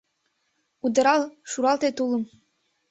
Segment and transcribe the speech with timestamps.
[0.85, 2.23] Удырал, шуралте тулым!